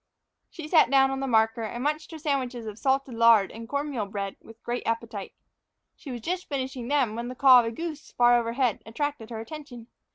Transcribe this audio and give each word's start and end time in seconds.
She 0.49 0.67
sat 0.67 0.89
down 0.89 1.11
on 1.11 1.19
the 1.19 1.27
marker 1.27 1.61
and 1.61 1.83
munched 1.83 2.09
her 2.09 2.17
sandwiches 2.17 2.65
of 2.65 2.79
salted 2.79 3.13
lard 3.13 3.51
and 3.51 3.69
corn 3.69 3.91
meal 3.91 4.07
bread 4.07 4.35
with 4.41 4.59
great 4.63 4.81
appetite. 4.87 5.35
She 5.95 6.09
was 6.09 6.21
just 6.21 6.49
finishing 6.49 6.87
them 6.87 7.13
when 7.13 7.27
the 7.27 7.35
call 7.35 7.59
of 7.59 7.65
a 7.67 7.71
goose 7.71 8.11
far 8.11 8.35
overhead 8.35 8.81
attracted 8.83 9.29
her 9.29 9.39
attention. 9.39 9.85